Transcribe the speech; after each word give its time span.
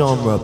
genre. 0.00 0.40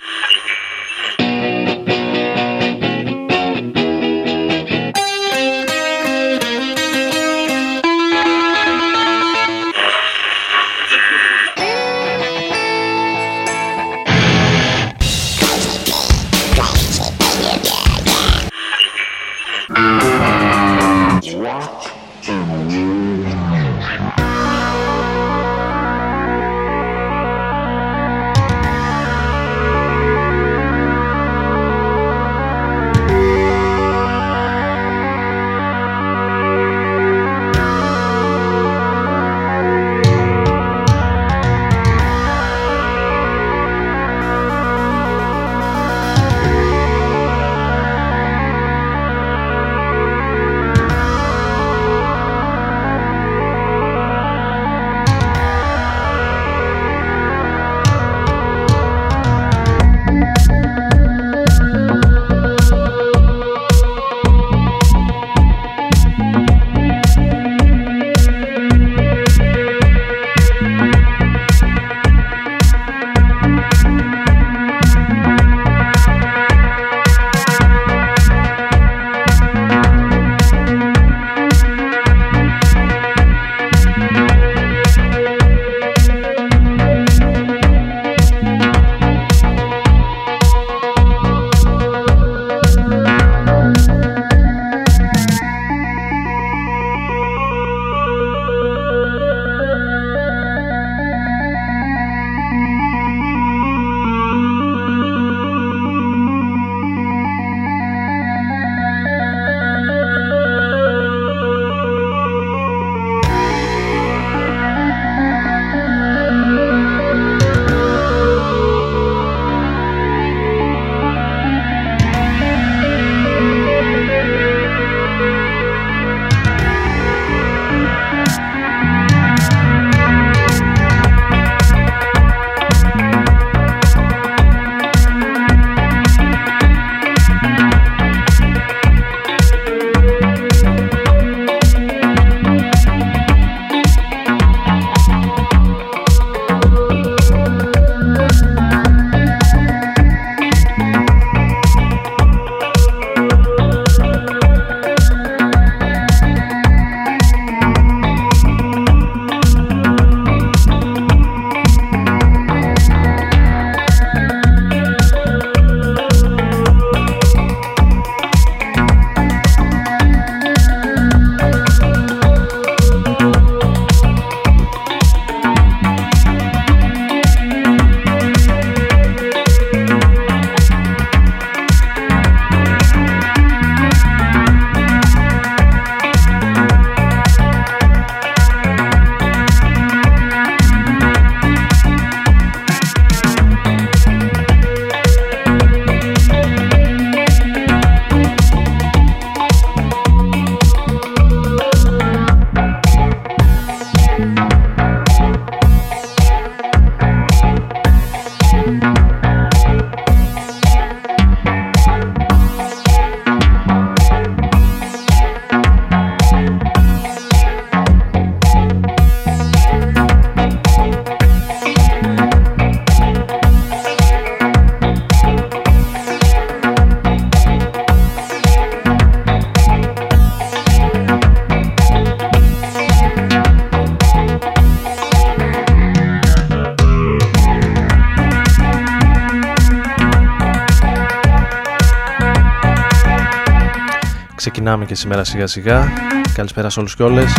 Genre. 244.76 244.86
και 244.86 244.94
σήμερα 244.94 245.24
σιγά 245.24 245.46
σιγά. 245.46 245.92
Καλησπέρα 246.34 246.68
σε 246.70 246.78
όλους 246.78 246.96
και 246.96 247.02
όλες. 247.02 247.32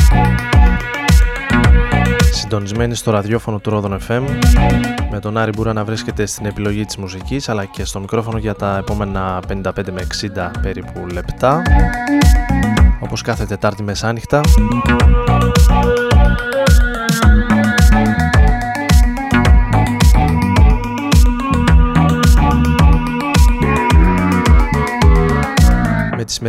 Συντονισμένοι 2.32 2.96
στο 2.96 3.12
ραδιόφωνο 3.12 3.60
του 3.60 3.70
Ρόδον 3.70 4.00
FM 4.08 4.22
με 5.12 5.20
τον 5.20 5.38
Άρη 5.38 5.52
Μπούρα 5.56 5.74
να 5.74 5.84
βρίσκεται 5.84 6.26
στην 6.26 6.46
επιλογή 6.46 6.86
της 6.86 6.98
μουσικής 6.98 7.50
αλλά 7.50 7.66
και 7.66 7.86
στο 7.86 8.00
μικρόφωνο 8.00 8.38
για 8.38 8.54
τα 8.54 8.78
επόμενα 8.78 9.40
55 9.48 9.62
με 9.92 10.08
60 10.36 10.50
περίπου 10.62 11.08
λεπτά 11.12 11.62
όπως 13.00 13.22
κάθε 13.22 13.46
Τετάρτη 13.46 13.84
μεσάνυχτα. 13.84 14.42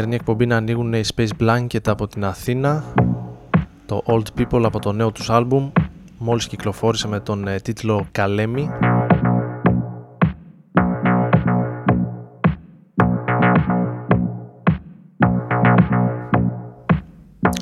Σημερινή 0.08 0.14
εκπομπή 0.14 0.46
να 0.46 0.56
ανοίγουν 0.56 0.92
οι 0.92 1.02
Space 1.14 1.40
Blanket 1.40 1.88
από 1.88 2.06
την 2.06 2.24
Αθήνα 2.24 2.84
το 3.86 4.02
Old 4.06 4.22
People 4.38 4.62
από 4.64 4.78
το 4.78 4.92
νέο 4.92 5.12
τους 5.12 5.30
άλμπουμ 5.30 5.70
μόλις 6.18 6.46
κυκλοφόρησε 6.46 7.08
με 7.08 7.20
τον 7.20 7.48
ε, 7.48 7.60
τίτλο 7.60 8.06
Καλέμι 8.12 8.70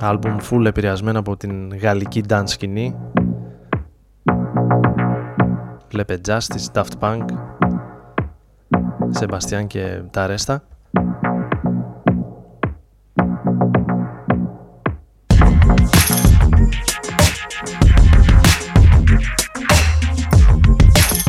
άλμπουμ 0.00 0.36
full 0.50 0.64
επηρεασμένο 0.64 1.18
από 1.18 1.36
την 1.36 1.76
γαλλική 1.76 2.22
dance 2.28 2.42
σκηνή 2.44 2.96
Βλέπε 5.90 6.20
Justice, 6.26 6.72
Daft 6.72 6.98
Punk, 7.00 7.24
Σεμπαστιάν 9.10 9.66
και 9.66 10.02
τα 10.10 10.26
ρέστα. 10.26 10.62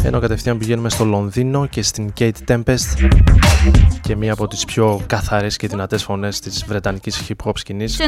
Ενώ 0.07 0.19
κατευθείαν 0.19 0.57
πηγαίνουμε 0.57 0.89
στο 0.89 1.05
Λονδίνο 1.05 1.65
και 1.65 1.81
στην 1.81 2.13
Kate 2.19 2.31
Tempest 2.47 3.09
και 4.01 4.15
μία 4.15 4.33
από 4.33 4.47
τις 4.47 4.65
πιο 4.65 5.01
καθαρές 5.07 5.57
και 5.57 5.67
δυνατές 5.67 6.03
φωνές 6.03 6.39
της 6.39 6.63
βρετανικής 6.67 7.21
hip 7.27 7.47
hop 7.47 7.51
σκηνής 7.55 7.99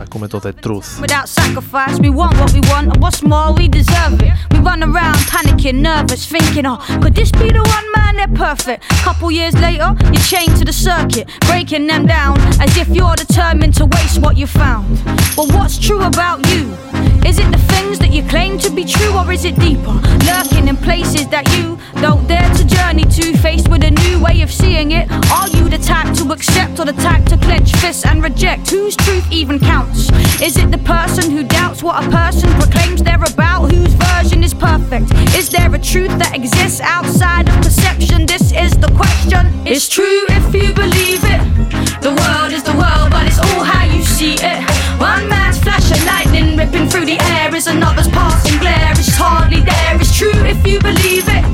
ακούμε 0.00 0.28
το 0.28 0.40
The 0.44 0.66
Truth 0.66 1.04
Without 1.04 1.28
sacrifice 1.40 1.98
we 1.98 2.10
want 2.20 2.34
what 2.40 2.52
we 2.56 2.60
want 2.72 2.86
and 2.92 2.96
what's 3.02 3.22
more 3.32 3.48
we 3.58 3.68
deserve 3.78 4.14
it 4.26 4.32
We 4.52 4.58
run 4.70 4.80
around 4.88 5.18
panicking 5.34 5.78
nervous 5.90 6.22
thinking 6.34 6.66
oh 6.72 6.78
could 7.02 7.14
this 7.20 7.30
be 7.42 7.48
the 7.58 7.64
one 7.76 7.86
man 7.96 8.12
they're 8.18 8.38
perfect 8.48 8.78
Couple 9.06 9.28
years 9.40 9.54
later 9.66 9.90
you're 10.12 10.28
chained 10.34 10.54
to 10.60 10.64
the 10.70 10.76
circuit 10.88 11.24
breaking 11.48 11.84
them 11.90 12.04
down 12.16 12.34
as 12.64 12.70
if 12.82 12.88
you're 12.96 13.18
determined 13.26 13.74
to 13.80 13.84
waste 13.94 14.16
what 14.24 14.34
you 14.40 14.46
found 14.62 14.86
But 15.36 15.46
what's 15.54 15.76
true 15.86 16.02
about 16.12 16.38
you 16.50 16.62
Is 17.26 17.38
it 17.38 17.50
the 17.50 17.62
things 17.72 17.98
that 17.98 18.12
you 18.12 18.22
claim 18.22 18.58
to 18.58 18.70
be 18.70 18.84
true 18.84 19.16
or 19.16 19.32
is 19.32 19.44
it 19.44 19.58
deeper 19.58 19.94
lurking 20.26 20.68
in 20.68 20.76
places 20.76 21.26
that 21.28 21.48
you 21.56 21.78
don't 22.00 22.26
dare 22.28 22.48
to 22.54 22.64
journey 22.64 23.04
to. 23.04 23.36
Faced 23.38 23.68
with 23.68 23.82
a 23.84 23.90
new 23.90 24.22
way 24.22 24.42
of 24.42 24.50
seeing 24.52 24.92
it, 24.92 25.10
are 25.30 25.48
you 25.48 25.68
the 25.68 25.78
type 25.78 26.14
to 26.16 26.32
accept 26.32 26.78
or 26.78 26.84
the 26.84 26.92
type 26.92 27.24
to 27.26 27.36
clench 27.38 27.74
fists 27.76 28.04
and 28.04 28.22
reject? 28.22 28.70
Whose 28.70 28.96
truth 28.96 29.26
even 29.32 29.58
counts? 29.58 30.10
Is 30.40 30.56
it 30.56 30.70
the 30.70 30.78
person 30.78 31.30
who 31.30 31.42
doubts 31.42 31.82
what 31.82 32.04
a 32.04 32.10
person 32.10 32.50
proclaims 32.60 33.02
they're 33.02 33.22
about? 33.22 33.72
Whose 33.72 33.94
version 33.94 34.44
is 34.44 34.54
perfect? 34.54 35.12
Is 35.34 35.48
there 35.50 35.74
a 35.74 35.78
truth 35.78 36.14
that 36.18 36.34
exists 36.34 36.80
outside 36.80 37.48
of 37.48 37.56
perception? 37.56 38.26
This 38.26 38.52
is 38.52 38.72
the 38.78 38.90
question. 38.96 39.46
It's 39.66 39.88
true 39.88 40.24
if 40.28 40.54
you 40.54 40.72
believe 40.72 41.22
it. 41.24 41.42
The 42.00 42.14
world 42.20 42.52
is 42.52 42.62
the 42.62 42.76
world, 42.82 43.10
but 43.10 43.26
it's 43.26 43.38
all 43.38 43.64
how 43.64 43.84
you 43.84 44.02
see 44.02 44.34
it. 44.34 44.60
One 45.00 45.28
lightning 45.28 45.47
ripping 46.58 46.88
through 46.88 47.06
the 47.06 47.18
air 47.38 47.54
is 47.54 47.68
another's 47.68 48.08
passing 48.08 48.58
glare. 48.58 48.90
It's 48.98 49.14
hardly 49.14 49.60
there. 49.60 49.94
It's 50.00 50.16
true 50.16 50.34
if 50.42 50.58
you 50.66 50.80
believe 50.80 51.26
it. 51.30 51.44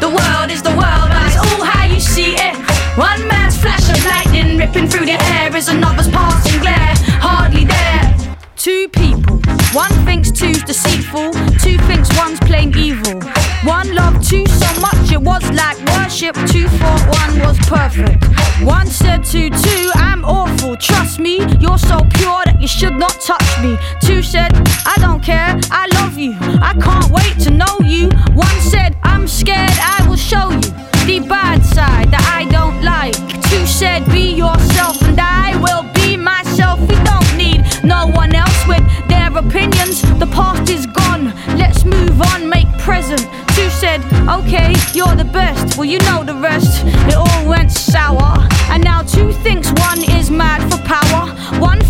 The 0.00 0.08
world 0.08 0.48
is 0.50 0.62
the 0.62 0.70
world, 0.70 1.08
but 1.10 1.26
it's 1.26 1.36
all 1.36 1.64
how 1.64 1.84
you 1.84 1.98
see 1.98 2.36
it. 2.38 2.54
One 2.96 3.26
man's 3.26 3.58
flash 3.58 3.90
of 3.90 3.98
lightning 4.06 4.56
ripping 4.56 4.86
through 4.86 5.06
the 5.06 5.18
air 5.34 5.54
is 5.56 5.68
another's 5.68 6.08
passing 6.08 6.60
glare. 6.60 6.94
Hardly 7.18 7.64
there. 7.64 8.36
Two 8.54 8.88
people. 8.90 9.42
One 9.74 9.92
thinks 10.06 10.30
two's 10.30 10.62
deceitful, 10.62 11.32
two 11.58 11.76
thinks 11.88 12.08
one's 12.16 12.38
plain 12.38 12.70
evil. 12.78 13.20
One 13.64 13.92
loved 13.92 14.22
two 14.22 14.46
so 14.46 14.80
much 14.80 15.10
it 15.10 15.20
was 15.20 15.42
like 15.50 15.78
worship, 15.96 16.36
two 16.46 16.68
thought 16.78 17.02
one 17.20 17.40
was 17.40 17.58
perfect. 17.66 18.22
One 18.62 18.86
said 18.86 19.24
to 19.32 19.50
two, 19.50 19.90
I'm 19.96 20.24
awful, 20.24 20.76
trust 20.76 21.18
me, 21.18 21.38
you're 21.58 21.78
so 21.78 22.06
pure 22.14 22.43
you 22.64 22.68
should 22.68 22.94
not 22.94 23.20
touch 23.20 23.62
me. 23.62 23.76
Two 24.00 24.22
said, 24.22 24.50
I 24.86 24.96
don't 24.98 25.22
care, 25.22 25.60
I 25.70 25.86
love 26.00 26.16
you, 26.16 26.32
I 26.40 26.72
can't 26.80 27.10
wait 27.10 27.38
to 27.44 27.50
know 27.50 27.76
you. 27.84 28.08
One 28.32 28.58
said, 28.72 28.96
I'm 29.02 29.28
scared, 29.28 29.76
I 29.82 30.06
will 30.08 30.16
show 30.16 30.48
you 30.48 30.70
the 31.04 31.26
bad 31.28 31.62
side 31.62 32.10
that 32.10 32.24
I 32.32 32.50
don't 32.50 32.82
like. 32.82 33.12
Two 33.50 33.66
said, 33.66 34.06
Be 34.06 34.32
yourself, 34.32 35.02
and 35.02 35.20
I 35.20 35.60
will 35.60 35.84
be 35.92 36.16
myself. 36.16 36.80
We 36.80 36.96
don't 37.04 37.36
need 37.36 37.60
no 37.84 38.06
one 38.06 38.34
else 38.34 38.60
with 38.66 38.84
their 39.08 39.28
opinions. 39.36 40.00
The 40.18 40.28
past 40.32 40.70
is 40.70 40.86
gone, 40.86 41.34
let's 41.58 41.84
move 41.84 42.18
on, 42.32 42.48
make 42.48 42.70
present. 42.78 43.20
Two 43.54 43.68
said, 43.68 44.00
Okay, 44.26 44.72
you're 44.94 45.16
the 45.16 45.28
best. 45.30 45.76
Well, 45.76 45.84
you 45.84 45.98
know 46.08 46.24
the 46.24 46.34
rest. 46.36 46.82
It 47.10 47.14
all 47.14 47.46
went 47.46 47.70
sour. 47.70 48.48
And 48.72 48.82
now 48.82 49.02
two 49.02 49.32
thinks 49.44 49.70
one 49.88 50.02
is 50.18 50.30
mad 50.30 50.60
for 50.72 50.78
power. 50.82 51.28
One 51.60 51.80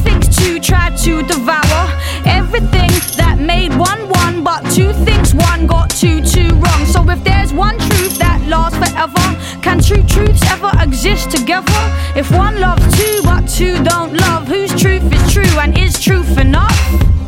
to 1.05 1.23
devour 1.25 1.83
everything 2.25 2.89
that 3.21 3.37
made 3.39 3.71
one 3.77 4.09
one. 4.09 4.43
But 4.43 4.63
two 4.71 4.91
thinks 5.05 5.35
one 5.35 5.67
got 5.67 5.91
two 5.91 6.23
two 6.25 6.49
wrong. 6.55 6.83
So 6.87 7.05
if 7.11 7.23
there's 7.23 7.53
one 7.53 7.79
truth 7.79 8.17
that 8.19 8.41
lasts 8.49 8.79
forever, 8.79 9.27
can 9.61 9.81
two 9.81 10.03
truths 10.05 10.43
ever 10.51 10.71
exist 10.81 11.31
together? 11.31 11.83
If 12.17 12.31
one 12.31 12.59
loves 12.59 12.85
two 12.97 13.21
but 13.23 13.47
two 13.47 13.85
don't 13.85 14.15
love, 14.15 14.49
whose 14.49 14.73
truth 14.81 15.05
is 15.13 15.25
true 15.31 15.59
and 15.61 15.77
is 15.77 16.01
truth 16.01 16.39
enough? 16.39 16.79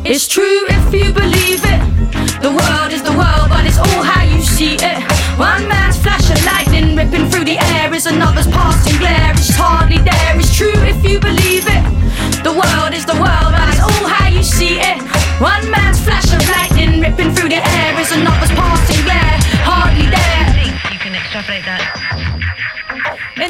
It's 0.03 0.27
true 0.27 0.65
if 0.69 0.85
you 0.91 1.13
believe 1.13 1.61
it. 1.63 1.81
The 2.41 2.49
world, 2.49 2.76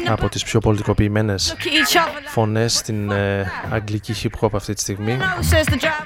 από 0.08 0.28
τις 0.28 0.42
πιο 0.44 0.60
πολιτικοποιημένες 0.60 1.56
φωνές 2.26 2.76
στην 2.76 3.10
ε, 3.10 3.52
αγγλική 3.70 4.14
hip 4.22 4.40
hop 4.40 4.48
αυτή 4.52 4.74
τη 4.74 4.80
στιγμή. 4.80 5.18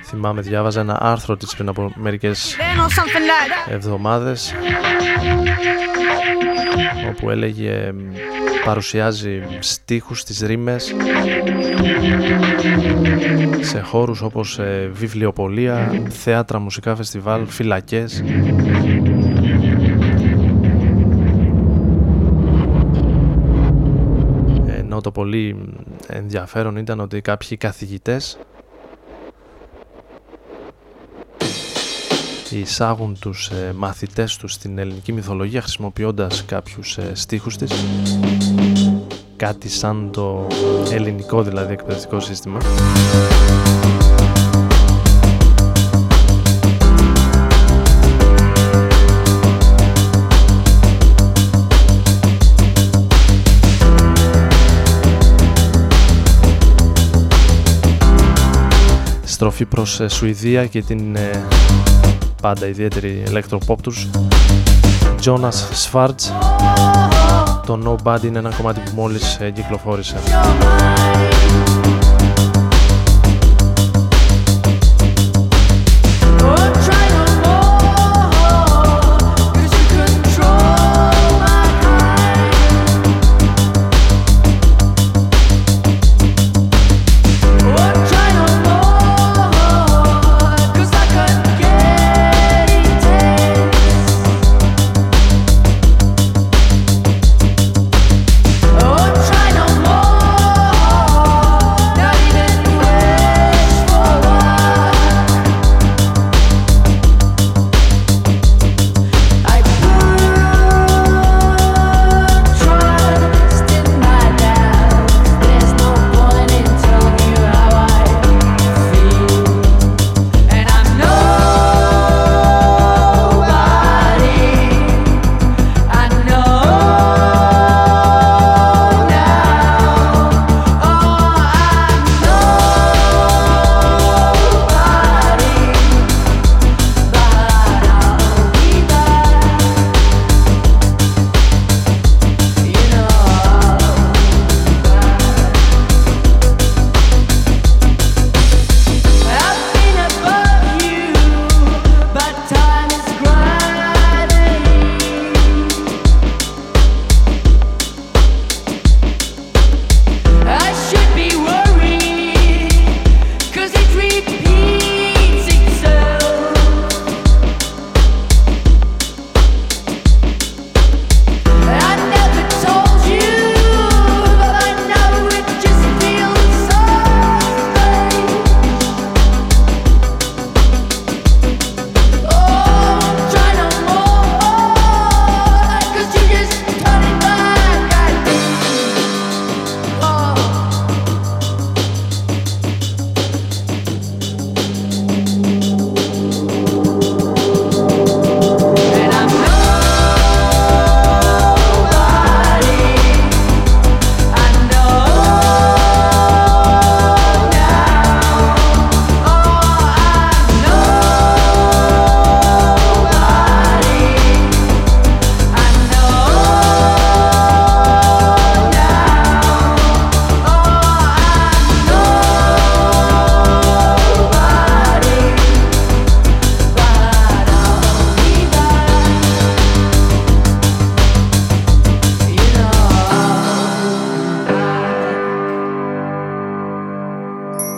Θυμάμαι 0.05 0.41
διάβαζα 0.41 0.81
ένα 0.81 0.99
άρθρο 1.01 1.37
της 1.37 1.55
πριν 1.55 1.69
από 1.69 1.93
μερικές 1.97 2.57
εβδομάδες 3.69 4.55
όπου 7.09 7.31
έλεγε 7.31 7.93
παρουσιάζει 8.65 9.43
στίχους 9.59 10.21
στις 10.21 10.41
ρήμες 10.41 10.95
σε 13.61 13.81
χώρους 13.81 14.23
όπως 14.23 14.59
ε, 14.59 14.91
βιβλιοπολία, 14.93 16.03
θέατρα, 16.09 16.59
μουσικά 16.59 16.97
φεστιβάλ, 16.97 17.47
φυλακές 17.47 18.23
το 25.03 25.11
πολύ 25.11 25.57
ενδιαφέρον 26.07 26.77
ήταν 26.77 27.01
ότι 27.01 27.21
κάποιοι 27.21 27.57
καθηγητές 27.57 28.39
εισάγουν 32.51 33.17
τους 33.21 33.49
ε, 33.49 33.73
μαθητές 33.77 34.37
τους 34.37 34.53
στην 34.53 34.79
ελληνική 34.79 35.13
μυθολογία 35.13 35.61
χρησιμοποιώντας 35.61 36.45
κάποιους 36.45 36.99
ε, 36.99 37.11
στίχους 37.15 37.57
της. 37.57 37.85
Κάτι 39.37 39.69
σαν 39.69 40.11
το 40.13 40.47
ελληνικό 40.91 41.43
δηλαδή 41.43 41.73
εκπαιδευτικό 41.73 42.21
σύστημα 42.21 42.59
στροφή 59.43 59.65
προς 59.65 60.01
ε, 60.01 60.09
Σουηδία 60.09 60.67
και 60.67 60.83
την 60.83 61.17
ε, 61.17 61.45
πάντα 62.43 62.67
ιδιαίτερη 62.67 63.23
electropop 63.29 63.77
τους. 63.83 64.09
Jonas 65.25 65.53
Schwartz. 65.85 66.31
Το 67.67 67.99
Nobody 68.05 68.23
είναι 68.25 68.39
ένα 68.39 68.55
κομμάτι 68.57 68.81
που 68.81 68.91
μόλις 68.95 69.39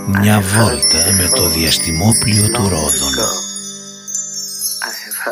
ε, 0.05 0.21
κυκλοφόρησε 0.21 1.13
με 1.17 1.29
το 1.29 1.49
διαστημόπλιο 1.49 2.49
του 2.49 2.69
Ρόδων 2.69 3.15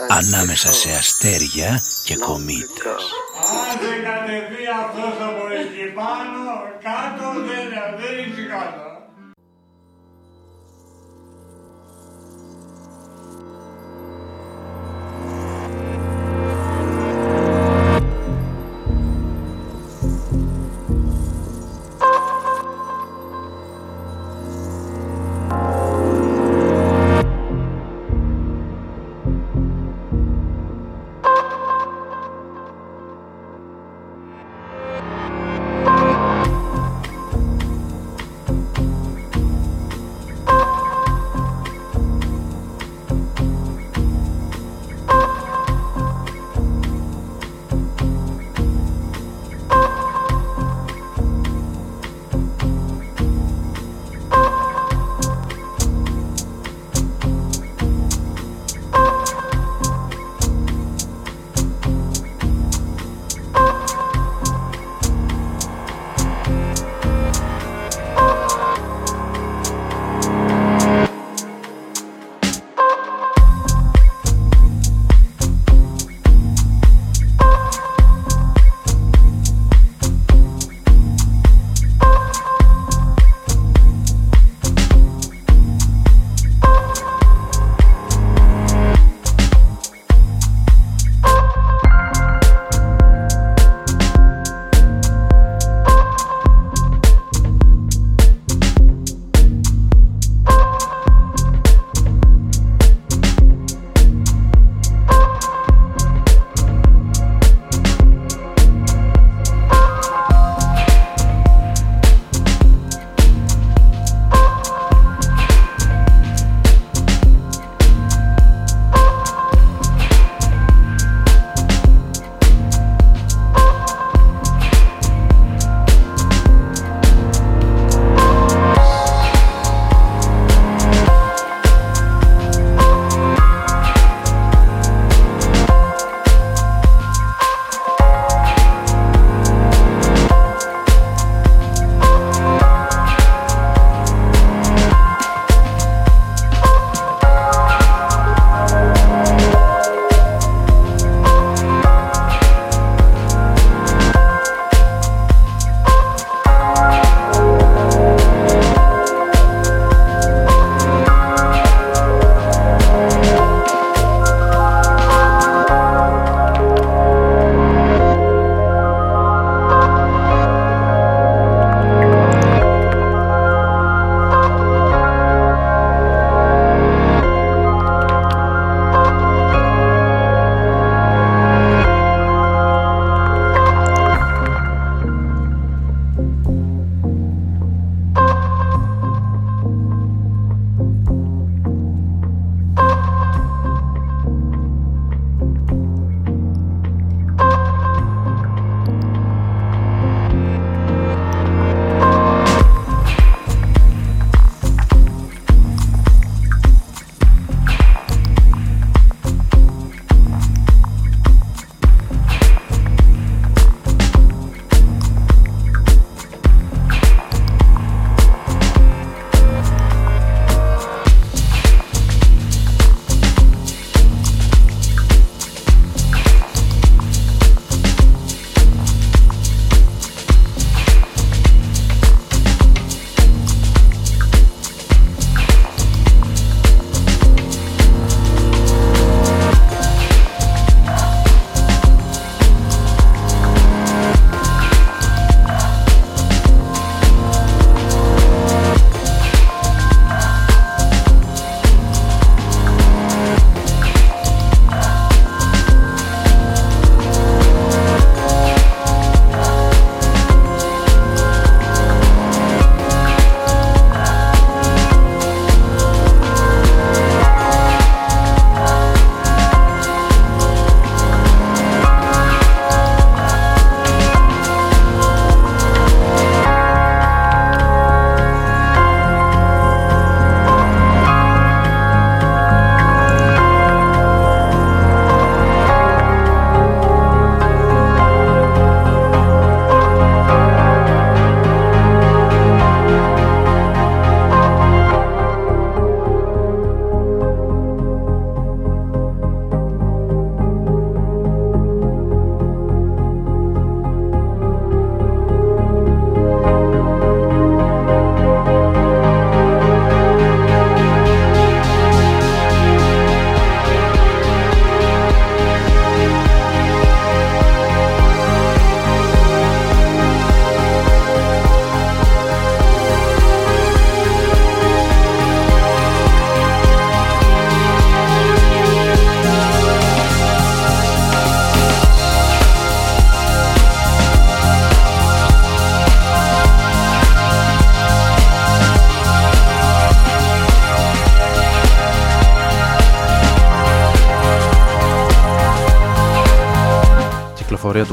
ανάμεσα 0.08 0.72
σε 0.72 0.90
αστέρια 0.90 1.82
και 2.04 2.16
κομήτες. 2.16 3.02
Άντε 3.68 3.92
κατεβεί 4.08 4.64
αυτός 4.82 5.16
από 5.28 5.44
εκεί 5.60 5.86
πάνω, 5.98 6.41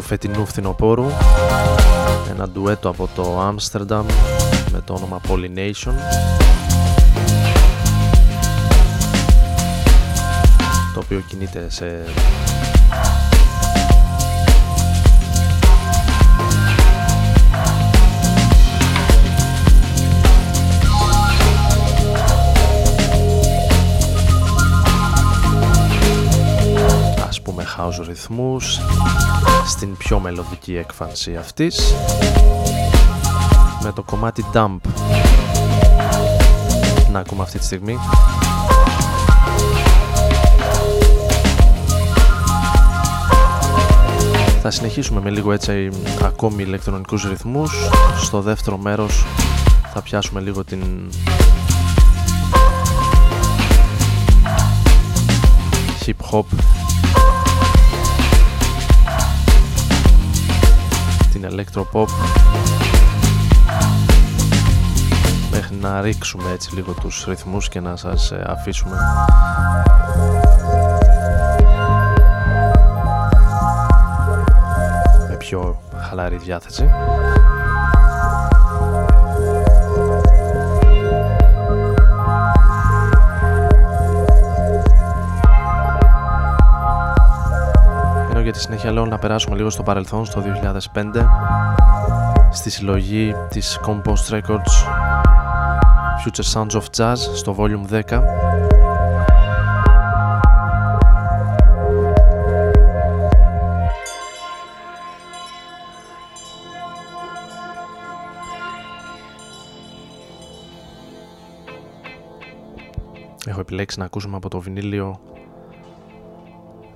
φετινού 0.10 0.45
φθινοπόρου. 0.45 1.06
Ένα 2.30 2.50
ντουέτο 2.50 2.89
από 2.89 3.10
το 3.15 3.39
Άμστερνταμ 3.39 4.06
με 4.72 4.82
το 4.86 4.93
όνομα 4.93 5.22
Pollination. 5.28 5.93
Το 10.93 11.00
οποίο 11.00 11.24
κινείται 11.28 11.65
σε 11.69 12.04
house 27.80 28.06
ρυθμούς 28.08 28.80
στην 29.68 29.98
πιο 29.98 30.20
μελωδική 30.20 30.76
έκφανση 30.76 31.36
αυτής 31.36 31.94
με 33.84 33.92
το 33.92 34.04
κομμάτι 34.04 34.46
Dump. 34.54 34.78
Να 37.12 37.20
ακούμε 37.20 37.44
αυτή 37.44 37.60
τη 37.60 37.65
στιγμή. 37.65 37.98
Θα 44.62 44.72
συνεχίσουμε 44.72 45.22
με 45.22 45.30
λίγο 45.30 45.52
έτσι 45.52 45.89
ακόμη 46.24 46.63
ηλεκτρονικούς 46.63 47.24
ρυθμούς. 47.24 47.72
Στο 48.22 48.42
δεύτερο 48.42 48.78
μέρος 48.78 49.26
θα 49.94 50.02
πιάσουμε 50.02 50.42
λίγο 50.42 50.63
την 50.63 51.10
hip 56.06 56.32
hop 56.32 56.44
την 61.39 61.49
electropop. 61.52 62.08
Μέχρι 65.52 65.75
να 65.75 66.02
ρίξουμε 66.02 66.52
έτσι 66.52 66.75
λίγο 66.75 66.93
τους 66.93 67.25
ρυθμούς 67.28 67.69
και 67.69 67.80
να 67.80 67.95
σας 67.95 68.32
ε, 68.32 68.43
αφήσουμε. 68.47 68.97
Με 75.30 75.36
πιο 75.38 75.82
χαλαρή 76.10 76.38
διάθεση 76.38 76.89
για 88.49 88.57
τη 88.57 88.63
συνέχεια 88.63 88.91
λέω 88.91 89.05
να 89.05 89.19
περάσουμε 89.19 89.55
λίγο 89.55 89.69
στο 89.69 89.83
παρελθόν 89.83 90.25
στο 90.25 90.43
2005 90.93 91.25
στη 92.51 92.69
συλλογή 92.69 93.35
της 93.49 93.79
Compost 93.85 94.29
Records 94.29 94.73
Future 96.25 96.53
Sounds 96.53 96.71
of 96.71 96.83
Jazz 96.97 97.15
στο 97.35 97.55
Volume 97.59 98.01
10 98.09 98.21
Έχω 113.45 113.59
επιλέξει 113.59 113.99
να 113.99 114.05
ακούσουμε 114.05 114.35
από 114.35 114.49
το 114.49 114.59
βινίλιο 114.59 115.19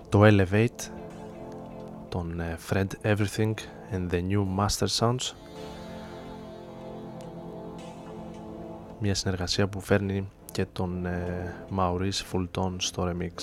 το 0.10 0.22
Elevate 0.24 1.03
τον 2.14 2.40
ε, 2.40 2.58
Fred 2.70 2.88
Everything 3.04 3.54
and 3.92 4.10
the 4.12 4.22
New 4.30 4.46
Master 4.58 4.88
Sounds 5.00 5.34
μια 9.00 9.16
συνεργασία 9.16 9.68
που 9.68 9.80
φέρνει 9.80 10.30
και 10.52 10.66
τον 10.66 11.06
ε, 11.06 11.56
Maurice 11.78 12.22
Fulton 12.32 12.76
στο 12.78 13.12
remix. 13.12 13.34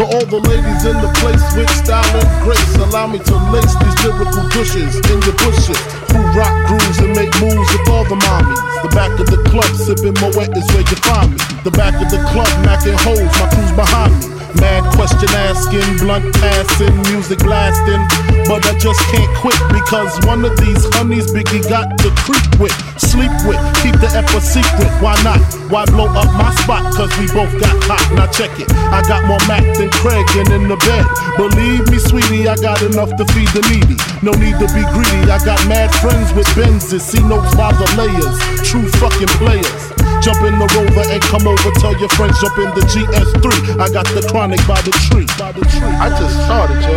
To 0.00 0.08
all 0.08 0.24
the 0.24 0.40
ladies 0.40 0.88
in 0.88 0.96
the 0.96 1.12
place 1.20 1.44
with 1.52 1.68
style 1.76 2.00
and 2.00 2.24
grace, 2.40 2.72
allow 2.80 3.04
me 3.04 3.20
to 3.20 3.36
lace 3.52 3.68
these 3.84 3.98
lyrical 4.00 4.48
douches 4.48 4.96
in 4.96 5.20
your 5.28 5.36
bushes. 5.44 5.76
Who 6.08 6.24
rock 6.32 6.56
grooves 6.72 7.04
and 7.04 7.12
make 7.12 7.28
moves 7.36 7.68
with 7.68 7.84
all 7.92 8.08
the 8.08 8.16
mommies. 8.16 8.56
The 8.80 8.88
back 8.96 9.12
of 9.20 9.28
the 9.28 9.36
club 9.52 9.68
sipping 9.76 10.16
Moet 10.24 10.56
is 10.56 10.64
where 10.72 10.88
you 10.88 10.96
find 11.04 11.36
me. 11.36 11.38
The 11.68 11.74
back 11.76 11.92
of 12.00 12.08
the 12.08 12.16
club 12.32 12.48
macking 12.64 12.96
holes, 12.96 13.28
my 13.36 13.44
crew's 13.52 13.76
behind 13.76 14.16
me. 14.24 14.40
Mad 14.56 14.88
question 14.96 15.28
asking, 15.36 16.00
blunt 16.00 16.32
passing, 16.40 16.96
music 17.12 17.44
blasting. 17.44 18.00
But 18.48 18.64
I 18.72 18.80
just 18.80 19.04
can't 19.12 19.28
quit 19.36 19.60
because 19.68 20.16
one 20.24 20.48
of 20.48 20.56
these 20.56 20.80
honeys 20.96 21.28
Biggie 21.28 21.60
got 21.68 21.92
to 22.00 22.08
creep 22.24 22.48
with, 22.56 22.72
sleep 23.10 23.34
with, 23.42 23.58
keep 23.82 23.98
the 23.98 24.06
F 24.14 24.30
a 24.30 24.40
secret. 24.40 24.90
Why 25.02 25.18
not? 25.26 25.42
Why 25.66 25.84
blow 25.86 26.06
up 26.06 26.30
my 26.38 26.54
spot? 26.62 26.94
Cause 26.94 27.10
we 27.18 27.26
both 27.34 27.50
got 27.58 27.74
hot. 27.90 28.02
Now 28.14 28.30
check 28.30 28.54
it. 28.62 28.70
I 28.94 29.02
got 29.02 29.26
more 29.26 29.42
Mac 29.50 29.66
than 29.74 29.90
Craig 29.98 30.26
and 30.38 30.48
in 30.54 30.64
the 30.70 30.78
bed. 30.86 31.04
Believe 31.34 31.90
me, 31.90 31.98
sweetie, 31.98 32.46
I 32.46 32.54
got 32.56 32.82
enough 32.82 33.10
to 33.18 33.24
feed 33.34 33.50
the 33.50 33.66
needy. 33.66 33.98
No 34.22 34.30
need 34.38 34.56
to 34.62 34.68
be 34.70 34.86
greedy. 34.94 35.26
I 35.26 35.42
got 35.42 35.58
mad 35.66 35.90
friends 35.98 36.30
with 36.32 36.46
Benzes, 36.54 37.02
see 37.02 37.22
notes 37.26 37.54
by 37.58 37.74
the 37.74 37.86
layers. 37.98 38.36
True 38.62 38.86
fucking 39.02 39.32
players. 39.42 39.82
Jump 40.22 40.44
in 40.44 40.58
the 40.60 40.68
rover 40.76 41.04
and 41.08 41.22
come 41.32 41.48
over. 41.48 41.70
Tell 41.80 41.96
your 41.98 42.12
friends 42.14 42.38
jump 42.40 42.58
in 42.58 42.70
the 42.76 42.84
GS3. 42.92 43.80
I 43.80 43.88
got 43.88 44.06
the 44.12 44.22
chronic 44.30 44.60
by 44.68 44.80
the 44.82 44.92
tree. 45.08 45.26
By 45.40 45.52
the 45.52 45.64
tree. 45.64 45.96
I 45.96 46.12
just 46.12 46.36
started, 46.44 46.78
yo. 46.84 46.94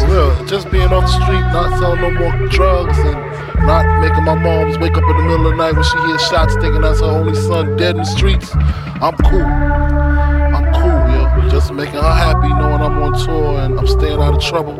For 0.00 0.06
real. 0.08 0.46
Just 0.46 0.70
being 0.70 0.90
off 0.90 1.04
the 1.04 1.12
street, 1.24 1.44
not 1.52 1.78
selling 1.78 2.00
no 2.00 2.10
more 2.10 2.48
drugs, 2.48 2.96
and 2.98 3.27
not 3.66 4.00
making 4.00 4.24
my 4.24 4.34
moms 4.34 4.78
wake 4.78 4.96
up 4.96 5.04
in 5.04 5.16
the 5.16 5.22
middle 5.22 5.46
of 5.46 5.52
the 5.52 5.56
night 5.56 5.74
when 5.74 5.84
she 5.84 5.98
hears 6.06 6.22
shots 6.28 6.54
thinking 6.54 6.80
that's 6.80 7.00
her 7.00 7.06
only 7.06 7.34
son 7.34 7.76
dead 7.76 7.96
in 7.96 7.98
the 7.98 8.04
streets. 8.04 8.54
I'm 9.00 9.16
cool. 9.28 9.44
I'm 9.44 10.66
cool, 10.74 11.42
yo. 11.42 11.50
Just 11.50 11.72
making 11.72 11.96
her 11.96 12.14
happy 12.14 12.48
knowing 12.48 12.82
I'm 12.82 13.02
on 13.02 13.18
tour 13.24 13.60
and 13.60 13.78
I'm 13.78 13.86
staying 13.86 14.20
out 14.20 14.34
of 14.34 14.42
trouble. 14.42 14.76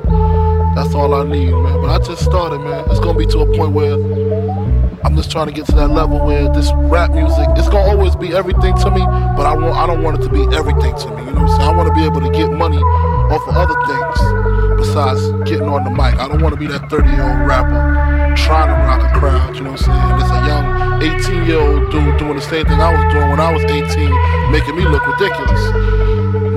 That's 0.74 0.94
all 0.94 1.14
I 1.14 1.24
need, 1.24 1.50
man. 1.50 1.80
But 1.80 1.90
I 1.90 1.98
just 1.98 2.24
started, 2.24 2.58
man. 2.58 2.84
It's 2.90 3.00
gonna 3.00 3.18
be 3.18 3.26
to 3.26 3.40
a 3.40 3.56
point 3.56 3.72
where 3.72 3.94
I'm 5.04 5.16
just 5.16 5.30
trying 5.30 5.46
to 5.46 5.52
get 5.52 5.66
to 5.66 5.74
that 5.76 5.88
level 5.88 6.24
where 6.24 6.48
this 6.52 6.72
rap 6.74 7.10
music, 7.10 7.46
it's 7.56 7.68
gonna 7.68 7.90
always 7.90 8.16
be 8.16 8.34
everything 8.34 8.76
to 8.78 8.90
me, 8.90 9.00
but 9.36 9.46
I 9.46 9.54
want 9.54 9.76
I 9.76 9.86
don't 9.86 10.02
want 10.02 10.18
it 10.20 10.22
to 10.22 10.30
be 10.30 10.42
everything 10.56 10.94
to 10.96 11.08
me. 11.16 11.24
You 11.24 11.32
know 11.32 11.42
what 11.42 11.50
I'm 11.50 11.56
saying? 11.56 11.70
I 11.70 11.76
want 11.76 11.88
to 11.88 11.94
be 11.94 12.04
able 12.04 12.20
to 12.20 12.30
get 12.30 12.50
money 12.50 12.78
off 12.78 13.46
of 13.48 13.56
other 13.56 13.78
things 13.86 14.78
besides 14.78 15.50
getting 15.50 15.68
on 15.68 15.84
the 15.84 15.90
mic. 15.90 16.18
I 16.18 16.28
don't 16.28 16.42
want 16.42 16.54
to 16.54 16.60
be 16.60 16.66
that 16.66 16.90
30 16.90 17.10
year 17.10 17.22
old 17.22 17.46
rapper 17.46 18.17
trying 18.44 18.68
to 18.68 18.78
rock 18.86 19.02
a 19.02 19.10
crowd. 19.18 19.56
You 19.56 19.64
know 19.64 19.72
what 19.72 19.88
I'm 19.88 19.94
saying? 19.94 20.20
It's 20.22 20.30
a 20.30 20.40
young 20.46 20.66
18 21.02 21.46
year 21.46 21.60
old 21.60 21.90
dude 21.90 22.18
doing 22.18 22.36
the 22.36 22.42
same 22.42 22.66
thing 22.66 22.80
I 22.80 22.90
was 22.92 23.04
doing 23.12 23.30
when 23.30 23.40
I 23.40 23.52
was 23.52 23.64
18, 23.64 23.86
making 24.50 24.76
me 24.76 24.84
look 24.84 25.06
ridiculous. 25.06 25.62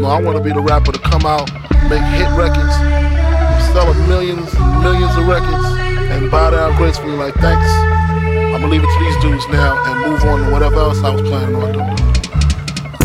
No, 0.02 0.10
I 0.10 0.22
want 0.22 0.38
to 0.38 0.44
be 0.44 0.52
the 0.52 0.62
rapper 0.62 0.91
to 0.91 1.00
come 1.00 1.26
out, 1.26 1.52
make 1.89 2.02
hit 2.17 2.30
records, 2.34 2.74
sell 3.70 3.94
millions 4.10 4.50
and 4.54 4.82
millions 4.82 5.13
of 5.15 5.28
records, 5.28 5.65
and 6.10 6.30
bow 6.30 6.50
down 6.52 6.76
gracefully 6.78 7.13
like 7.13 7.34
thanks. 7.36 7.70
I'm 8.52 8.60
gonna 8.60 8.67
leave 8.67 8.84
it 8.84 8.89
to 8.89 9.00
these 9.00 9.17
dudes 9.22 9.48
now 9.50 9.78
and 9.78 10.12
move 10.12 10.24
on 10.26 10.46
to 10.46 10.52
whatever 10.52 10.82
else 10.82 11.02
I 11.04 11.10
was 11.13 11.22
planning 11.22 11.56
on 11.56 11.72
doing. 11.72 12.12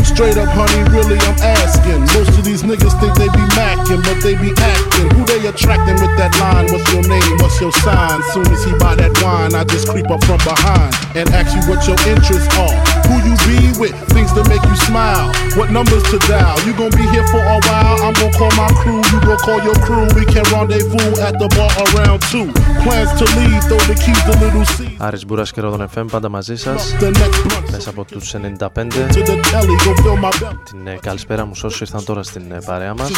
Straight 0.03 0.37
up, 0.37 0.49
honey, 0.49 0.81
really, 0.89 1.19
I'm 1.29 1.37
asking. 1.37 2.01
Most 2.17 2.33
of 2.39 2.43
these 2.43 2.63
niggas 2.63 2.97
think 2.97 3.13
they 3.21 3.29
be 3.29 3.45
macking, 3.53 4.01
but 4.01 4.17
they 4.25 4.33
be 4.33 4.49
acting. 4.57 4.96
Who 5.14 5.22
they 5.30 5.40
attracting 5.46 5.98
with 6.02 6.14
that 6.20 6.32
line? 6.42 6.66
What's 6.72 6.86
your 6.92 7.04
name? 7.14 7.32
What's 7.42 7.58
your 7.60 7.72
sign? 7.84 8.18
Soon 8.32 8.46
as 8.54 8.62
he 8.64 8.72
buy 8.82 8.94
that 8.96 9.12
wine, 9.22 9.54
I 9.54 9.64
just 9.64 9.88
creep 9.88 10.08
up 10.14 10.22
from 10.24 10.38
behind 10.50 10.90
and 11.18 11.26
ask 11.38 11.50
you 11.56 11.62
what 11.70 11.80
your 11.88 11.98
interests 12.12 12.50
are. 12.64 12.76
Who 13.08 13.14
you 13.28 13.34
be 13.48 13.58
with? 13.80 13.94
Things 14.14 14.32
to 14.38 14.42
make 14.52 14.62
you 14.70 14.76
smile. 14.88 15.28
What 15.58 15.68
numbers 15.70 16.04
to 16.12 16.18
dial? 16.30 16.56
You 16.66 16.72
gon' 16.80 16.92
be 17.00 17.04
here 17.14 17.26
for 17.32 17.42
a 17.54 17.58
while. 17.68 17.96
I'm 18.06 18.14
gon' 18.20 18.32
call 18.38 18.52
my 18.62 18.70
crew. 18.80 19.00
You 19.12 19.18
gon' 19.28 19.40
call 19.46 19.60
your 19.68 19.78
crew. 19.86 20.04
We 20.18 20.24
can 20.32 20.44
rendezvous 20.54 21.10
at 21.26 21.34
the 21.42 21.48
bar 21.56 21.72
around 21.92 22.20
two. 22.32 22.48
Plans 22.84 23.10
to 23.20 23.24
leave, 23.38 23.60
throw 23.68 23.80
the 23.90 23.96
keys 24.04 24.20
to 24.28 24.32
little 24.42 24.64
C. 24.74 24.88
Άρης 24.98 25.26
Μπούρας 25.26 25.52
και 25.52 25.60
Ρόδον 25.60 25.88
FM 25.94 26.04
πάντα 26.10 26.28
μαζί 26.28 26.56
σας 26.56 26.94
The 27.00 27.04
next 27.06 27.40
blunt 27.46 27.70
μέσα 27.70 27.90
από 27.90 28.04
τους 28.04 28.34
95 28.34 28.38
to 28.38 29.22
the 29.24 29.36
telly, 29.50 29.76
go 29.84 29.94
fill 30.02 30.16
my 30.24 30.30
belly. 30.42 30.56
την 30.70 30.86
ε, 30.86 30.98
καλησπέρα 31.02 31.44
μου 31.44 31.54
σε 31.54 31.66
όσους 31.66 31.80
ήρθαν 31.80 32.04
τώρα 32.04 32.22
στην 32.22 32.52
ε, 32.52 32.58
παρέα 32.66 32.94
μας 32.94 33.10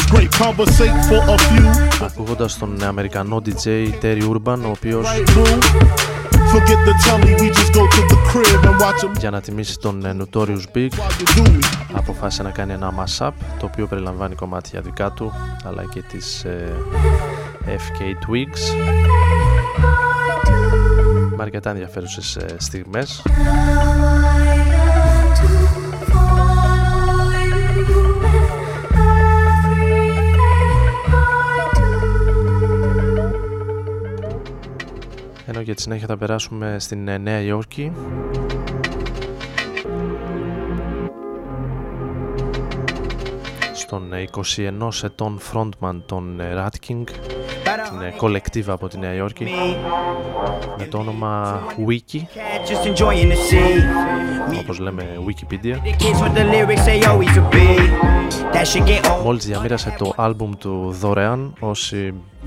This 1.69 1.77
is 1.77 1.81
great. 1.81 1.91
Conversate 1.91 1.97
for 1.97 2.05
a 2.05 2.09
few. 2.09 2.21
ακούγοντας 2.21 2.57
τον 2.57 2.83
Αμερικανό 2.83 3.41
DJ 3.45 3.89
Terry 4.01 4.21
Urban 4.21 4.59
ο 4.65 4.69
οποίος 4.69 5.05
Right, 5.05 5.29
boo. 5.35 5.59
Forget 6.53 6.79
the 6.85 6.93
telly, 7.05 7.33
we 7.41 7.49
just 7.49 7.73
go 7.73 7.87
to 7.87 8.01
the 8.07 8.19
crib 8.29 8.65
and 8.65 8.79
watch 8.79 9.03
a 9.03 9.19
για 9.19 9.29
να 9.29 9.41
τιμήσει 9.41 9.79
τον 9.79 10.05
ε, 10.05 10.15
Notorious 10.19 10.75
Big 10.75 10.89
while 10.89 11.19
you 11.19 11.37
do 11.37 11.49
me. 11.49 11.63
αποφάσισε 11.93 12.43
να 12.43 12.49
κάνει 12.49 12.73
ένα 12.73 12.93
mashup 12.99 13.31
το 13.59 13.65
οποίο 13.65 13.87
περιλαμβάνει 13.87 14.35
κομμάτια 14.35 14.81
δικά 14.81 15.11
του 15.11 15.33
αλλά 15.65 15.83
και 15.93 16.01
της 16.01 16.43
ε, 16.43 16.73
FK 17.65 18.01
Twigs 18.01 18.75
με 21.35 21.43
αρκετά 21.43 21.69
ενδιαφέρουσες 21.69 22.35
ε, 22.35 22.55
στιγμές 22.57 23.21
ενώ 35.49 35.61
για 35.61 35.75
τη 35.75 35.81
συνέχεια 35.81 36.07
θα 36.07 36.17
περάσουμε 36.17 36.75
στην 36.79 37.07
ε, 37.07 37.17
Νέα 37.17 37.39
Υόρκη 37.39 37.91
στον 43.73 44.13
ε, 44.13 44.27
21 44.31 44.89
ετών 45.03 45.39
frontman 45.53 46.01
των 46.05 46.39
ε, 46.39 46.53
Rat 46.55 46.87
King 46.87 47.03
την 47.89 48.01
ε, 48.01 48.13
κολεκτίβα 48.17 48.73
από 48.73 48.87
τη 48.87 48.97
Νέα 48.97 49.13
Υόρκη 49.13 49.47
με 50.77 50.85
το 50.85 50.97
όνομα 50.97 51.61
Wiki 51.87 52.17
Just 52.67 52.87
enjoying 52.87 53.27
the 53.27 53.35
sea. 53.35 54.59
όπως 54.59 54.79
λέμε 54.79 55.03
Wikipedia 55.25 55.73
The 55.73 56.03
kids 56.03 56.21
with 56.21 56.33
the 56.33 56.43
lyrics 56.43 56.83
say 56.83 57.01
always 57.03 57.37
a 57.37 57.49
be. 57.51 57.67
That 58.53 58.65
should 58.67 58.87
get 58.87 59.11
old. 59.11 59.23
μόλις 59.23 59.45
διαμήρασε 59.45 59.95
το 59.97 60.13
άλμπουμ 60.15 60.51
του 60.59 60.95
δωρεάν 60.99 61.53
όσοι 61.59 62.13
Don't 62.13 62.13
even 62.13 62.38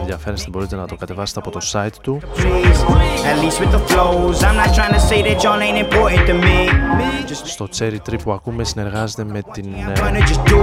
ενδιαφέρεστε 0.00 0.50
μπορείτε 0.50 0.76
να 0.76 0.86
το 0.86 0.96
κατεβάσετε 0.96 1.38
από 1.38 1.50
το 1.50 1.60
site 1.72 1.96
του 2.02 2.20
Please, 2.36 2.82
at 3.30 3.38
least 3.42 3.58
with 3.60 3.72
the 3.76 3.82
flows. 3.88 4.42
I'm 4.42 4.56
not 4.56 4.74
trying 4.78 4.94
to 4.98 5.02
say 5.10 5.22
that 5.22 5.42
y'all 5.42 5.62
ain't 5.66 5.78
important 5.86 6.26
to 6.28 6.34
me. 6.34 6.58
Just 7.28 7.46
στο 7.46 7.68
Cherry 7.78 7.96
Tree 8.08 8.18
που 8.24 8.32
ακούμε 8.32 8.64
συνεργάζεται 8.64 9.24
με 9.24 9.40
την 9.52 9.64
ε, 9.74 9.92
gonna 10.00 10.20
just 10.20 10.44
do. 10.50 10.60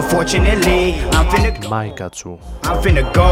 Unfortunately, 0.00 0.94
I'm 1.16 1.26
finna 1.32 1.62
go. 1.62 1.68
Μάικα 1.68 2.08
Τσου 2.08 2.38
I'm 2.64 2.82
finna 2.82 3.02
go. 3.14 3.30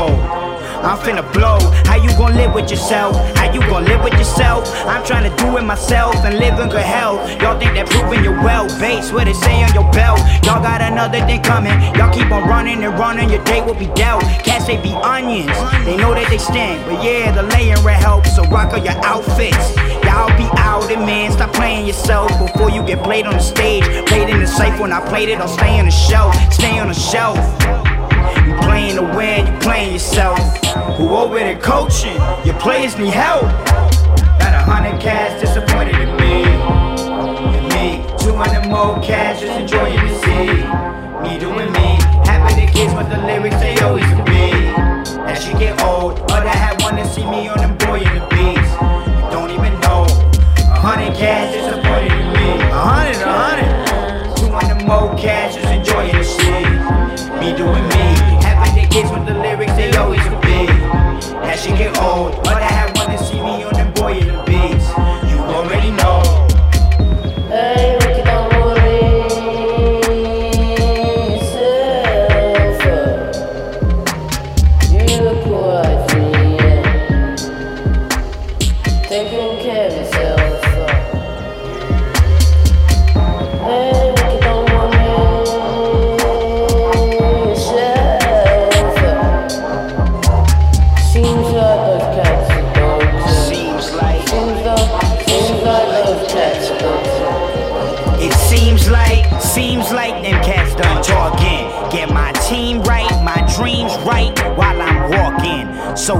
I'm 0.88 0.98
finna 1.04 1.24
blow. 1.32 1.58
How 1.88 1.96
you 2.04 2.10
gonna 2.20 2.37
live 2.42 2.52
with 2.58 2.68
yourself? 2.70 3.12
How 3.38 3.46
you 3.54 3.60
gonna 3.70 3.88
live 3.92 4.02
with 4.06 4.16
yourself? 4.22 4.60
I'm 4.92 5.02
trying 5.08 5.26
to 5.30 5.34
do 5.42 5.48
it 5.58 5.64
myself 5.74 6.14
and 6.26 6.34
live 6.44 6.56
in 6.62 6.68
good 6.68 6.88
health. 6.98 7.20
Y'all 7.40 7.58
think 7.58 7.72
that 7.76 7.87
proving 7.92 8.22
you're 8.24 8.40
well 8.48 8.66
based, 8.78 9.12
what 9.14 9.26
it 9.26 9.37
say 9.37 9.56
on 9.66 9.72
your 9.78 9.88
belt. 9.98 10.20
Y'all 10.44 10.62
got 10.70 10.80
another 10.82 11.20
thing 11.26 11.42
coming. 11.42 11.76
Y'all 11.96 12.12
keep 12.12 12.30
on 12.37 12.42
running 12.54 12.84
and 12.84 12.98
running, 12.98 13.30
your 13.30 13.42
day 13.44 13.60
will 13.66 13.78
be 13.87 13.88
dealt. 14.02 14.24
Cats, 14.43 14.65
they 14.67 14.78
be 14.78 14.93
onions. 14.93 15.47
They 15.86 15.97
know 15.97 16.13
that 16.13 16.28
they 16.30 16.38
stink, 16.38 16.86
but 16.86 17.04
yeah, 17.04 17.32
the 17.32 17.43
laying 17.43 17.82
red 17.84 18.02
helps. 18.02 18.36
So 18.36 18.43
rock 18.45 18.73
all 18.73 18.84
your 18.84 18.97
outfits. 19.06 19.75
Y'all 20.04 20.36
be 20.38 20.47
out 20.58 20.89
and 20.91 21.06
man, 21.06 21.32
stop 21.32 21.54
playing 21.54 21.86
yourself 21.86 22.30
before 22.39 22.69
you 22.69 22.82
get 22.84 23.04
played 23.04 23.25
on 23.25 23.34
the 23.34 23.39
stage. 23.39 23.84
Played 24.08 24.30
in 24.30 24.39
the 24.39 24.47
safe 24.47 24.80
when 24.80 24.91
I 24.91 25.06
played 25.08 25.30
it, 25.30 25.39
I'll 25.39 25.47
stay 25.47 25.80
on 25.80 25.86
the 25.86 25.91
show. 25.91 26.32
Stay 26.52 26.80
on 26.80 26.88
the 26.88 26.93
shelf. 26.93 27.38
You 28.45 28.56
playing 28.62 28.95
to 28.95 29.04
win, 29.15 29.47
you 29.47 29.60
playing 29.60 29.93
yourself. 29.93 30.39
Who 30.97 31.10
over 31.10 31.38
there 31.39 31.60
coaching? 31.60 32.17
Your 32.45 32.58
players 32.60 32.97
need 32.97 33.13
help. 33.13 33.43
Got 34.39 34.54
a 34.54 34.63
hundred 34.63 35.02
cats 35.02 35.41
disappointed 35.41 35.95
in 35.95 36.15
me. 36.17 36.43
And 36.43 37.67
me, 37.73 38.04
200 38.19 38.67
more 38.69 39.02
cats 39.04 39.41
just 39.41 39.60
enjoying 39.60 39.95
the 39.95 40.13
sea. 40.19 40.99
Me 41.23 41.38
doing 41.38 41.71
me, 41.71 41.97
happy 42.25 42.65
the 42.65 42.71
kids 42.71 42.93
with 42.93 43.10
the 43.10 43.17
lyrics 43.17 43.60
they 43.60 43.75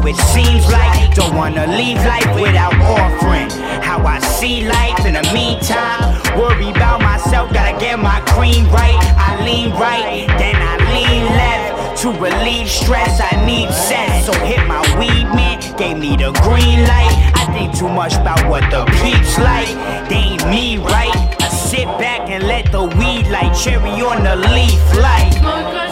it 0.10 0.17
seems 0.34 0.65
like. 0.72 1.13
Don't 1.13 1.36
wanna 1.36 1.67
leave 1.67 1.98
life 1.98 2.34
without 2.34 2.74
offering 2.82 3.50
how 3.82 4.02
I 4.06 4.19
see 4.19 4.67
life. 4.67 5.06
In 5.06 5.13
the 5.13 5.26
meantime, 5.34 6.17
worry 6.38 6.69
about 6.72 7.02
myself, 7.02 7.54
gotta 7.54 7.78
get 7.80 8.00
my 8.00 8.19
cream 8.34 8.65
right. 8.72 8.98
I 9.17 9.43
lean 9.45 9.69
right, 9.72 10.26
then 10.41 10.56
I 10.58 10.76
lean 10.93 11.24
left. 11.38 12.02
To 12.02 12.12
relieve 12.13 12.69
stress, 12.69 13.22
I 13.22 13.45
need 13.45 13.69
sense. 13.72 14.26
So 14.26 14.34
hit 14.45 14.65
my 14.65 14.82
weed 14.98 15.28
man, 15.38 15.60
gave 15.78 15.98
me 15.98 16.15
the 16.17 16.32
green 16.41 16.80
light. 16.88 17.13
I 17.36 17.45
think 17.54 17.78
too 17.78 17.89
much 17.89 18.15
about 18.15 18.41
what 18.50 18.63
the 18.72 18.86
peeps 19.02 19.38
like. 19.38 19.69
They 20.10 20.34
ain't 20.34 20.50
me 20.50 20.78
right. 20.78 21.13
I 21.41 21.50
sit 21.50 21.86
back 22.00 22.30
and 22.30 22.43
let 22.48 22.72
the 22.72 22.84
weed 22.98 23.28
light 23.28 23.54
cherry 23.54 24.02
on 24.02 24.24
the 24.24 24.36
leaf 24.56 24.82
light. 24.98 25.88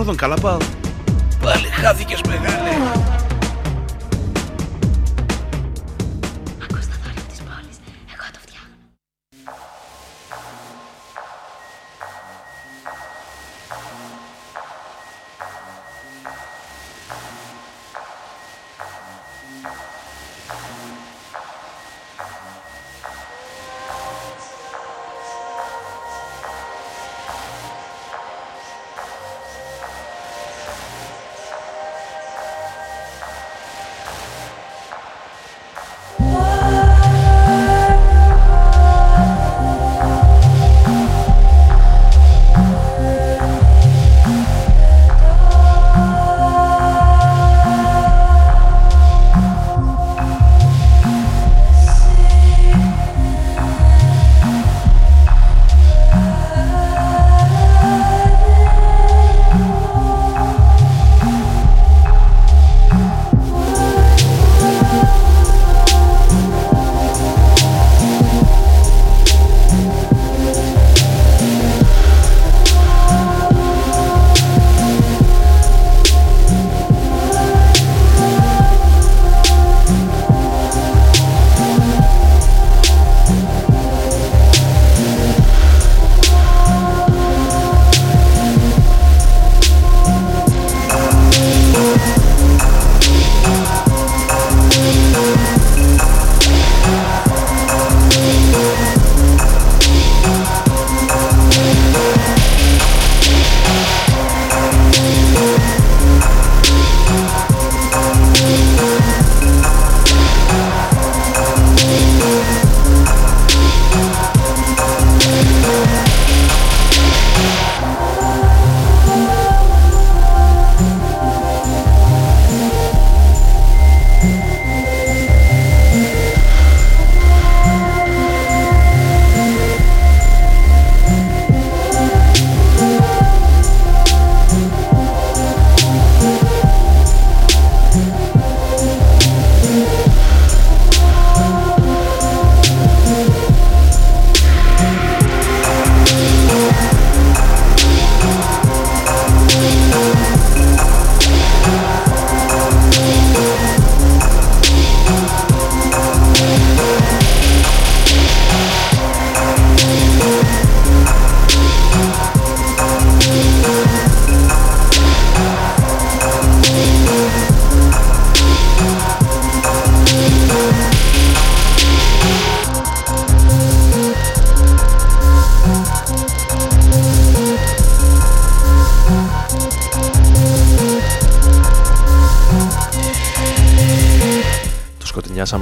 Ρόδον 0.00 0.16
καλά 0.16 0.36
πάω. 0.36 0.56
Πάλι 1.42 1.66
χάθηκες 1.66 2.20
μεγάλε. 2.28 2.69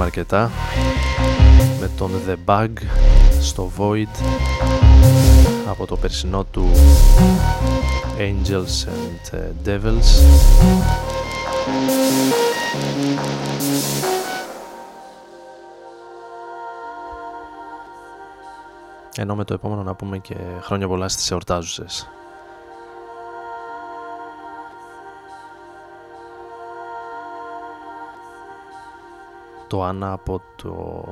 Αρκετά 0.01 0.51
με 1.79 1.89
τον 1.97 2.11
The 2.27 2.35
Bug 2.45 2.73
στο 3.41 3.71
Void 3.77 4.23
από 5.69 5.85
το 5.85 5.97
περσινό 5.97 6.43
του 6.43 6.69
Angels 8.17 8.87
and 8.87 9.37
ε, 9.37 9.51
Devils 9.65 10.29
ενώ 19.15 19.35
με 19.35 19.43
το 19.43 19.53
επόμενο 19.53 19.83
να 19.83 19.93
πούμε 19.93 20.17
και 20.17 20.35
χρόνια 20.61 20.87
πολλά 20.87 21.09
στις 21.09 21.31
εορτάζουσες. 21.31 22.09
Το 29.69 29.87
Anna 29.87 30.11
από 30.11 30.41
το 30.55 31.03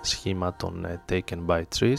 σχήμα 0.00 0.54
των 0.54 0.84
ε, 0.84 1.00
Taken 1.08 1.46
by 1.46 1.62
Trees 1.78 1.98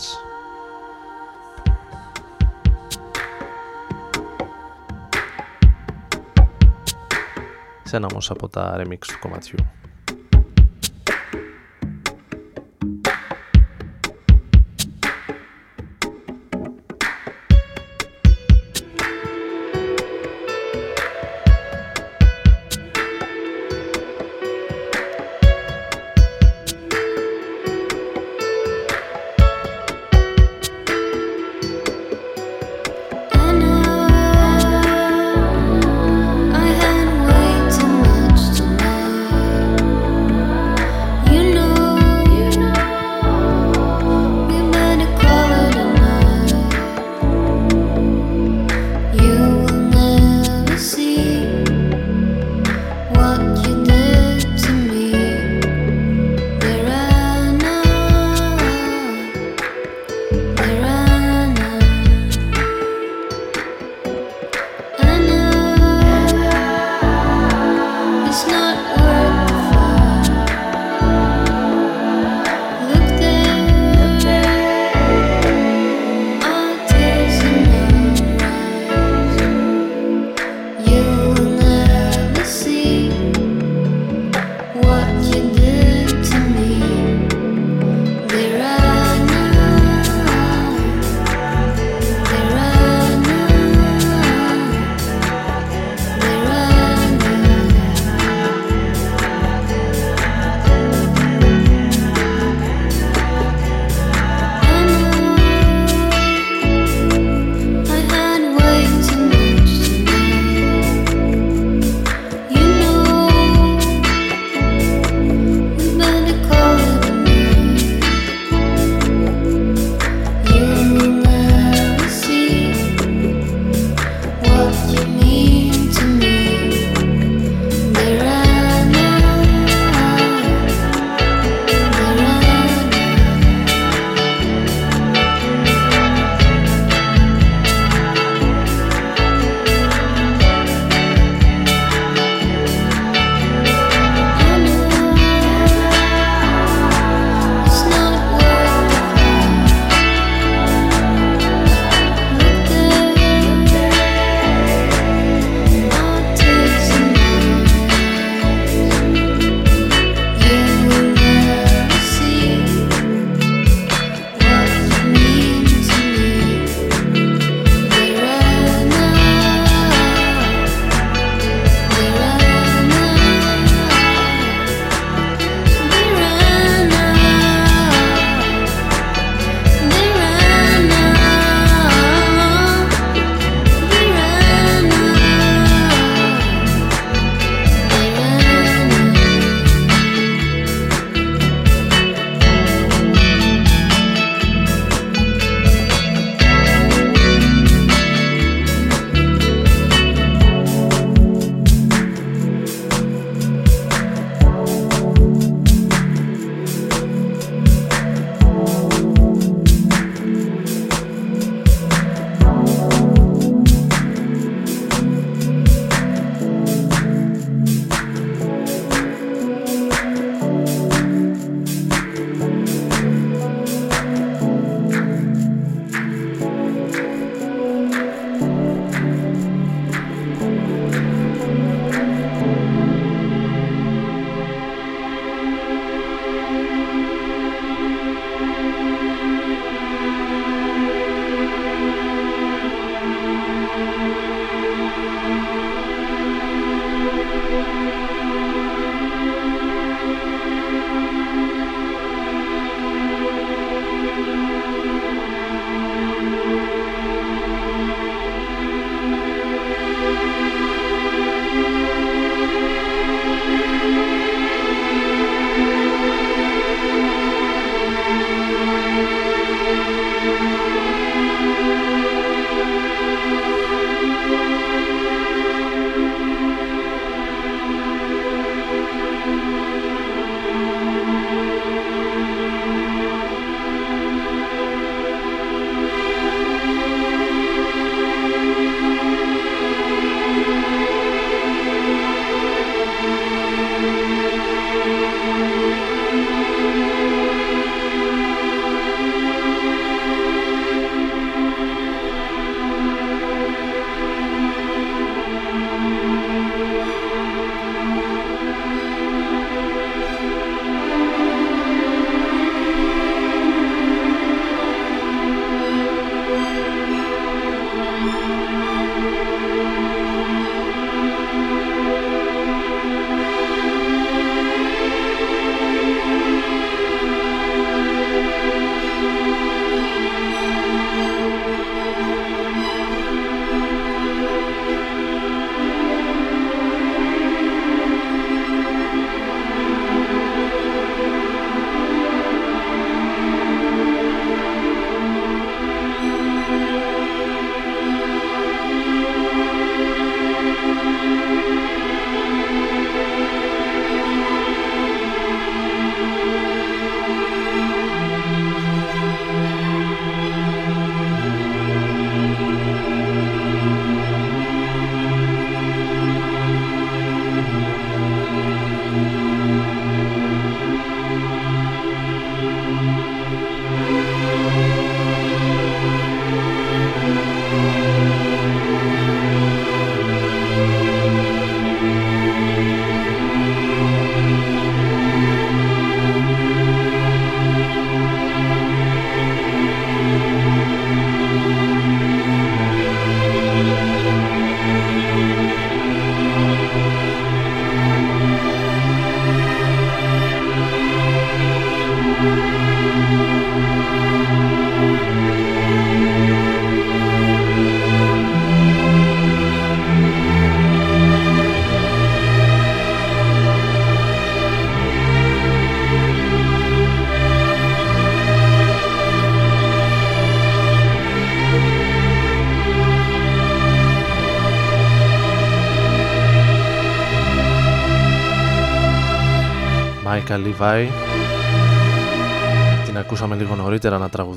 σε 7.83 7.95
ένα 7.95 8.07
όμως 8.11 8.31
από 8.31 8.49
τα 8.49 8.75
remix 8.77 8.97
του 9.07 9.19
κομματιού. 9.19 9.57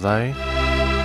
Τραγουδάει 0.00 0.34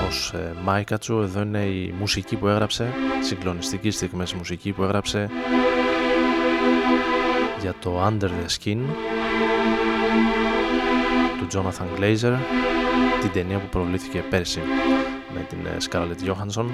ως 0.08 0.32
ε, 0.34 0.54
Μάικα 0.64 0.98
Τσου 0.98 1.22
εδώ 1.22 1.42
είναι 1.42 1.64
η 1.66 1.94
μουσική 2.00 2.36
που 2.36 2.48
έγραψε 2.48 2.94
συγκλονιστική 3.22 3.92
στιγμές 3.92 4.34
μουσική 4.34 4.72
που 4.72 4.84
έγραψε 4.84 5.30
για 7.62 7.76
το 7.82 8.08
Under 8.08 8.24
the 8.24 8.60
Skin 8.60 8.78
του 11.38 11.48
Jonathan 11.54 12.00
Glazer 12.00 12.38
την 13.22 13.32
ταινία 13.34 13.60
που 13.60 13.68
προβλήθηκε 13.70 14.24
πέρσι 14.30 14.60
με 15.34 15.46
την 15.50 15.66
ε, 15.66 15.78
Scarlett 15.90 16.30
Johansson 16.30 16.66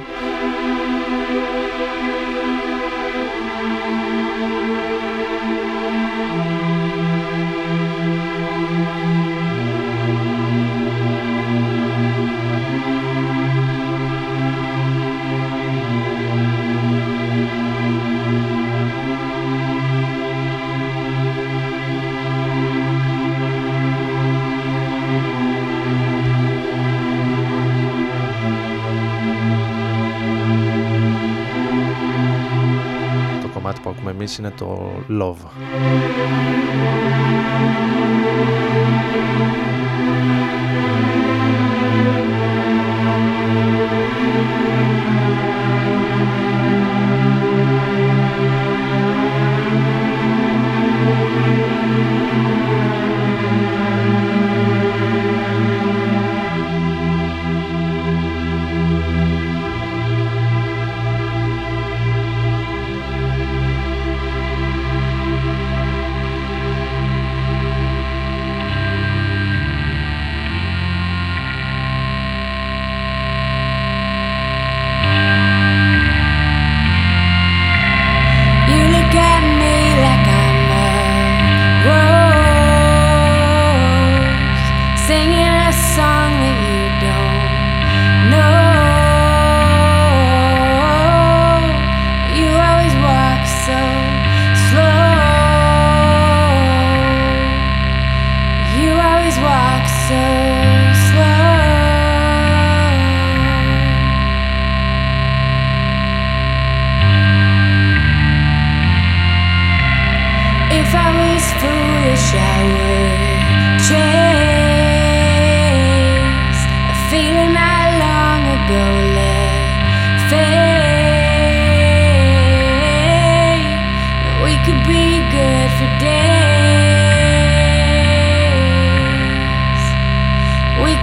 είναι 34.36 34.52
το 34.52 34.90
Love. 35.10 35.48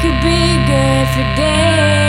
could 0.05 0.21
be 0.21 0.59
good 0.67 1.09
for 1.15 1.25
days. 1.35 2.04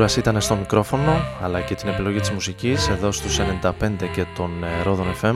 Άρης 0.00 0.14
Μπούρας 0.14 0.30
ήταν 0.32 0.40
στο 0.40 0.56
μικρόφωνο 0.56 1.24
αλλά 1.42 1.60
και 1.60 1.74
την 1.74 1.88
επιλογή 1.88 2.20
της 2.20 2.30
μουσικής 2.30 2.88
εδώ 2.88 3.12
στους 3.12 3.38
95 3.38 3.72
και 4.12 4.24
τον 4.36 4.50
Ρόδον 4.84 5.06
FM. 5.22 5.34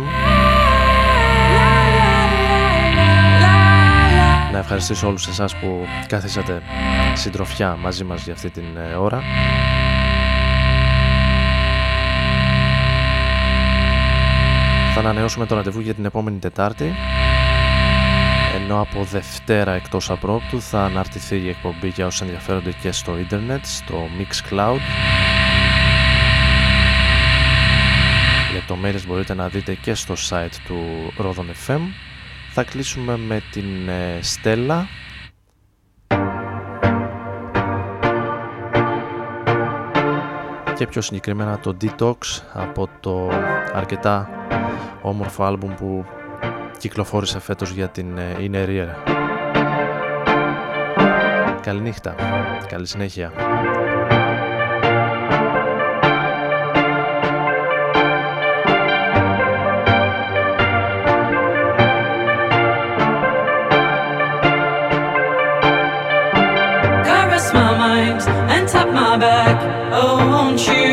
Να 4.52 4.58
ευχαριστήσω 4.58 5.06
όλους 5.08 5.26
εσάς 5.26 5.56
που 5.56 5.86
κάθισατε 6.06 6.62
συντροφιά 7.14 7.76
μαζί 7.76 8.04
μας 8.04 8.24
για 8.24 8.32
αυτή 8.32 8.50
την 8.50 8.64
ώρα. 8.98 9.22
Θα 14.94 15.00
ανανεώσουμε 15.00 15.46
το 15.46 15.54
ραντεβού 15.54 15.80
για 15.80 15.94
την 15.94 16.04
επόμενη 16.04 16.38
Τετάρτη 16.38 16.94
ενώ 18.64 18.80
από 18.80 19.04
Δευτέρα 19.04 19.72
εκτός 19.72 20.10
απρόπτου 20.10 20.60
θα 20.60 20.84
αναρτηθεί 20.84 21.36
η 21.36 21.48
εκπομπή 21.48 21.88
για 21.88 22.06
όσους 22.06 22.20
ενδιαφέρονται 22.20 22.72
και 22.82 22.92
στο 22.92 23.18
ίντερνετ, 23.18 23.64
στο 23.64 23.94
Mixcloud. 24.18 24.78
Λεπτομέρειες 28.54 29.06
μπορείτε 29.06 29.34
να 29.34 29.48
δείτε 29.48 29.74
και 29.74 29.94
στο 29.94 30.14
site 30.28 30.54
του 30.66 31.12
Rodon 31.18 31.68
FM. 31.68 31.80
Θα 32.52 32.64
κλείσουμε 32.64 33.16
με 33.16 33.42
την 33.50 33.88
ε, 33.88 34.18
Στέλλα 34.20 34.86
και 40.76 40.86
πιο 40.86 41.00
συγκεκριμένα 41.00 41.58
το 41.58 41.76
Detox 41.80 42.16
από 42.52 42.88
το 43.00 43.28
αρκετά 43.72 44.28
όμορφο 45.02 45.44
άλμπουμ 45.44 45.74
που 45.74 46.04
κυκλοφόρησε 46.78 47.40
φέτος 47.40 47.70
για 47.70 47.88
την 47.88 48.18
Inner 48.38 48.86
Καληνύχτα, 51.60 52.14
καλή 52.68 52.86
συνέχεια. 52.86 53.32
Rodan 70.54 70.83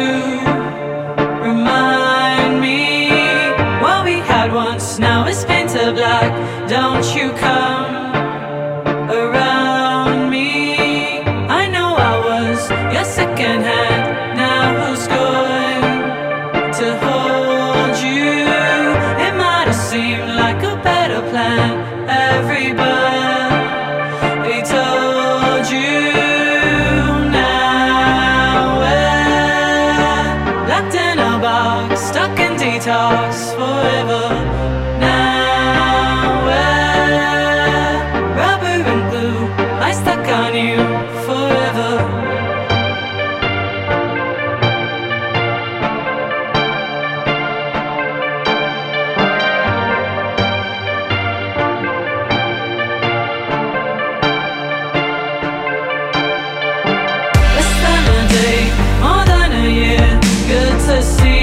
see 61.01 61.40